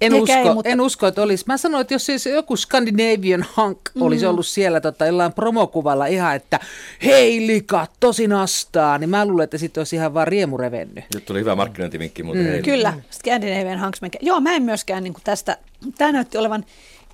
[0.00, 0.70] en usko, ei, mutta...
[0.70, 1.44] en usko, että olisi.
[1.46, 4.02] Mä sanoin, että jos siis joku Scandinavian Hunk mm.
[4.02, 6.60] olisi ollut siellä tota, jollain promokuvalla ihan, että
[7.04, 11.04] hei lika, tosi nastaa, niin mä luulen, että sitten olisi ihan vaan riemu revennyt.
[11.14, 12.62] Nyt tuli hyvä markkinointivinkki muuten mm.
[12.62, 14.00] Kyllä, Scandinavian Hunks.
[14.20, 15.58] Joo, mä en myöskään niin tästä,
[15.98, 16.64] tämä näytti olevan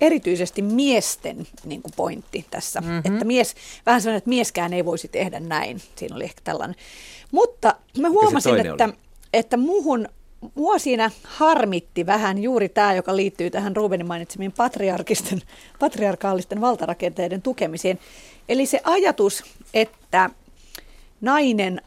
[0.01, 2.81] erityisesti miesten niin kuin pointti tässä.
[2.81, 3.13] Mm-hmm.
[3.13, 5.81] Että mies, vähän sellainen, että mieskään ei voisi tehdä näin.
[5.95, 6.75] Siinä oli ehkä tällainen.
[7.35, 8.89] Mutta mä huomasin, että,
[9.33, 10.07] että muuhun
[10.55, 15.41] mua siinä harmitti vähän juuri tämä, joka liittyy tähän Rubenin mainitsemiin patriarkisten,
[15.79, 17.99] patriarkaalisten valtarakenteiden tukemiseen.
[18.49, 19.43] Eli se ajatus,
[19.73, 20.29] että
[21.21, 21.81] nainen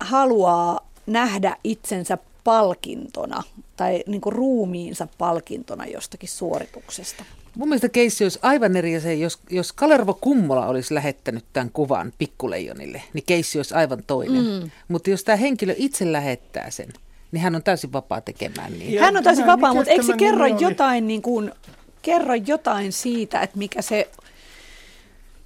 [0.00, 3.42] haluaa nähdä itsensä palkintona
[3.76, 7.24] tai niin kuin ruumiinsa palkintona jostakin suorituksesta.
[7.56, 12.12] Mun mielestä keissi olisi aivan eri se, jos, jos Kalervo Kummola olisi lähettänyt tämän kuvan
[12.18, 14.44] pikkuleijonille, niin keissi olisi aivan toinen.
[14.44, 14.70] Mm.
[14.88, 16.88] Mutta jos tämä henkilö itse lähettää sen,
[17.32, 18.92] niin hän on täysin vapaa tekemään niin.
[18.92, 21.52] Ja hän on täysin vapaa, mutta eikö se kerro jotain, niin kuin,
[22.02, 24.08] kerro jotain siitä, että mikä se...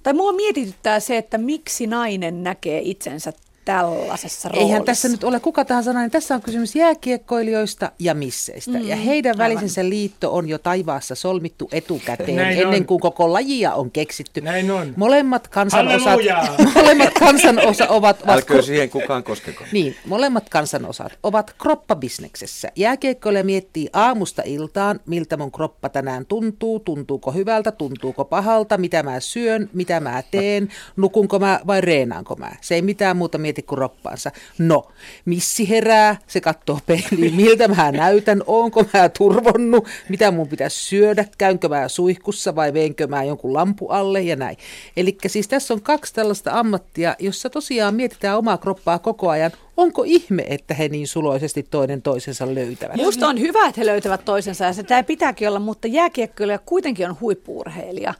[0.03, 3.33] Tai mua mietityttää se, että miksi nainen näkee itsensä
[3.65, 4.67] tällaisessa roolissa.
[4.67, 8.79] Eihän tässä nyt ole kuka tahansa niin tässä on kysymys jääkiekkoilijoista ja misseistä.
[8.79, 12.85] Mm, ja heidän välisensä liitto on jo taivaassa solmittu etukäteen, Näin ennen on.
[12.85, 14.41] kuin koko lajia on keksitty.
[14.41, 14.93] Näin on.
[14.97, 16.19] Molemmat kansanosat,
[16.75, 18.23] molemmat kansanosa ovat...
[18.27, 19.63] Älkää siihen kukaan koskeko.
[19.71, 22.71] Niin, molemmat kansanosat ovat kroppabisneksessä.
[22.75, 29.19] Jääkiekkoilija miettii aamusta iltaan, miltä mun kroppa tänään tuntuu, tuntuuko hyvältä, tuntuuko pahalta, mitä mä
[29.19, 32.51] syön, mitä mä teen, nukunko mä vai reenaanko mä.
[32.61, 34.31] Se ei mitään muuta mieti roppaansa.
[34.57, 34.87] No,
[35.25, 41.25] missi herää, se katsoo peiliin, miltä mä näytän, onko mä turvonnut, mitä mun pitäisi syödä,
[41.37, 44.57] käynkö mä suihkussa vai veinkö mä jonkun lampu alle ja näin.
[44.97, 49.51] Eli siis tässä on kaksi tällaista ammattia, jossa tosiaan mietitään omaa kroppaa koko ajan.
[49.77, 52.95] Onko ihme, että he niin suloisesti toinen toisensa löytävät?
[52.95, 57.09] Musta on hyvä, että he löytävät toisensa ja se tämä pitääkin olla, mutta jääkiekkoilija kuitenkin
[57.09, 58.13] on huippuurheilija.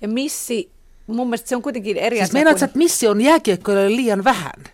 [0.00, 0.70] Ja missi
[1.06, 2.32] mun mielestä se on kuitenkin eri siis asia.
[2.32, 2.66] Meinaatko, kuin...
[2.66, 4.64] että missi on jääkiekkoilijoille liian vähän?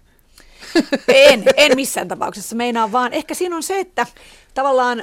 [1.08, 2.56] En, en missään tapauksessa.
[2.56, 4.06] Meinaan vaan, ehkä siinä on se, että
[4.54, 5.02] tavallaan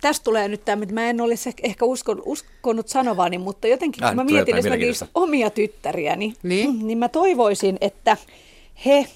[0.00, 4.16] tästä tulee nyt tämä, mitä mä en olisi ehkä uskon, uskonut sanovani, mutta jotenkin kun
[4.16, 6.86] mä mietin esimerkiksi omia tyttäriäni, niin?
[6.86, 8.16] niin mä toivoisin, että
[8.86, 9.06] he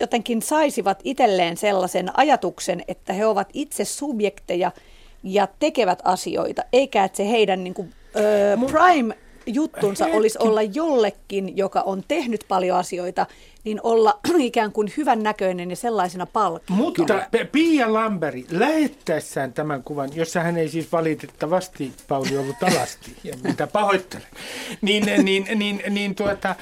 [0.00, 4.72] jotenkin saisivat itselleen sellaisen ajatuksen, että he ovat itse subjekteja
[5.22, 10.18] ja tekevät asioita, eikä että se heidän niin kuin, ö, prime juttunsa Hetki.
[10.18, 13.26] olisi olla jollekin, joka on tehnyt paljon asioita,
[13.64, 16.76] niin olla ikään kuin hyvän näköinen ja sellaisena palkkina.
[16.76, 23.34] Mutta Pia Lamberi lähettäessään tämän kuvan, jossa hän ei siis valitettavasti Pauli ollut alasti, ja
[23.42, 24.26] mitä pahoittelen,
[24.82, 26.54] niin, niin, niin, niin tuota,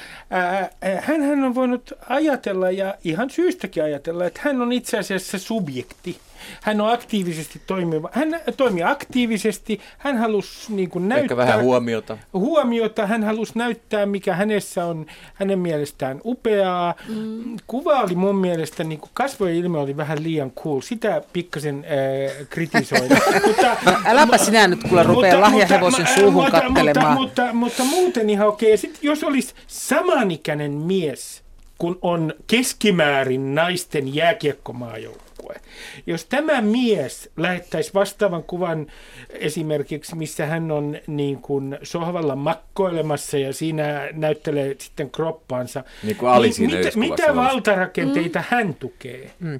[0.99, 6.17] hän on voinut ajatella ja ihan syystäkin ajatella, että hän on itse asiassa subjekti
[6.61, 8.09] hän on aktiivisesti toimiva.
[8.11, 9.79] Hän toimii aktiivisesti.
[9.97, 11.23] Hän halusi niin kuin näyttää...
[11.23, 12.17] Ehkä vähän huomiota.
[12.33, 13.07] Huomiota.
[13.07, 16.95] Hän halusi näyttää, mikä hänessä on hänen mielestään upeaa.
[17.09, 17.57] Mm.
[17.67, 20.81] Kuva oli mun mielestä, niin kuin kasvojen ilme oli vähän liian cool.
[20.81, 23.15] Sitä pikkasen äh, kritisoida.
[23.47, 27.13] mutta, no, äläpä sinä nyt kuule rupea lahjahevosen suuhun mutta, kattelemaan.
[27.13, 28.73] Mutta, mutta, mutta, muuten ihan okei.
[28.73, 28.91] Okay.
[29.01, 31.43] jos olisi samanikäinen mies,
[31.77, 35.61] kun on keskimäärin naisten jääkiekkomaajoukkue, joukkue.
[36.05, 38.87] Jos tämä mies lähettäisi vastaavan kuvan
[39.29, 46.29] esimerkiksi, missä hän on niin kuin sohvalla makkoilemassa ja siinä näyttelee sitten kroppaansa, niin kuin
[46.29, 48.45] Ali niin mit, mitä valtarakenteita mm.
[48.49, 49.31] hän tukee?
[49.39, 49.59] Mm.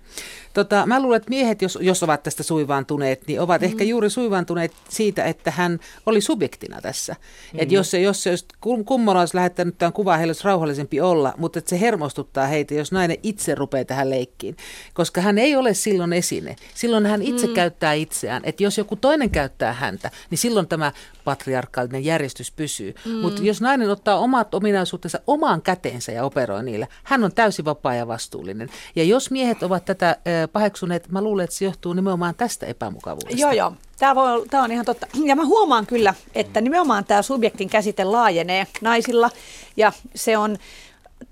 [0.53, 3.65] Tota, mä luulen, että miehet, jos, jos ovat tästä suivaantuneet, niin ovat mm.
[3.65, 7.15] ehkä juuri suivaantuneet siitä, että hän oli subjektina tässä.
[7.53, 7.59] Mm.
[7.59, 8.47] Et jos, se, jos, se, jos
[8.85, 12.91] kummola olisi lähettänyt tämän kuvan, heillä olisi rauhallisempi olla, mutta että se hermostuttaa heitä, jos
[12.91, 14.57] nainen itse rupeaa tähän leikkiin.
[14.93, 16.55] Koska hän ei ole silloin esine.
[16.75, 17.53] Silloin hän itse mm.
[17.53, 18.41] käyttää itseään.
[18.45, 20.91] Että jos joku toinen käyttää häntä, niin silloin tämä
[21.23, 22.95] patriarkaalinen järjestys pysyy.
[23.05, 23.11] Mm.
[23.11, 27.95] Mutta jos nainen ottaa omat ominaisuutensa omaan käteensä ja operoi niillä, hän on täysin vapaa
[27.95, 28.69] ja vastuullinen.
[28.95, 30.17] Ja jos miehet ovat tätä
[30.53, 33.41] paheksuneet, mä luulen, että se johtuu nimenomaan tästä epämukavuudesta.
[33.41, 33.73] Joo, joo.
[33.99, 35.07] Tämä, voi, tämä on ihan totta.
[35.23, 39.29] Ja mä huomaan kyllä, että nimenomaan tämä subjektin käsite laajenee naisilla.
[39.77, 40.57] Ja se on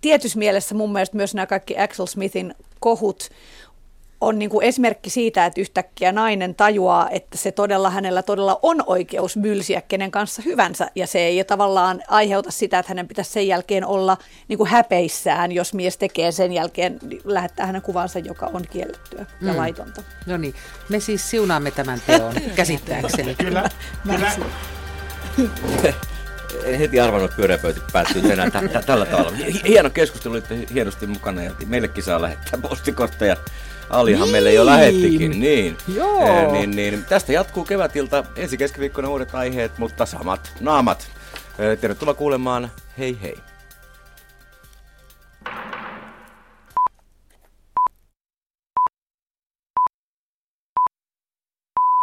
[0.01, 3.29] tietyssä mielessä mun mielestä myös nämä kaikki Axel Smithin kohut
[4.21, 8.83] on niin kuin esimerkki siitä, että yhtäkkiä nainen tajuaa, että se todella hänellä todella on
[8.85, 10.87] oikeus mylsiä kenen kanssa hyvänsä.
[10.95, 15.51] Ja se ei tavallaan aiheuta sitä, että hänen pitäisi sen jälkeen olla niin kuin häpeissään,
[15.51, 19.57] jos mies tekee sen jälkeen, lähettää hänen kuvansa, joka on kiellettyä ja mm.
[19.57, 20.03] laitonta.
[20.25, 20.53] No niin,
[20.89, 23.35] me siis siunaamme tämän teon käsittääkseni.
[23.35, 23.69] kyllä,
[24.03, 24.31] kyllä.
[26.65, 29.31] en heti arvannut, että pyöräpöytä päättyy tänään t- t- tällä tavalla.
[29.67, 33.37] Hieno keskustelu, että hienosti mukana ja meillekin saa lähettää postikortteja.
[33.91, 34.31] Alihan niin.
[34.31, 35.77] meille jo lähettikin, niin.
[35.95, 36.27] Joo.
[36.27, 37.05] E, niin, niin.
[37.09, 41.11] Tästä jatkuu kevätilta ensi keskiviikkona uudet aiheet, mutta samat naamat.
[41.59, 42.71] E, tervetuloa kuulemaan.
[42.97, 43.37] Hei hei.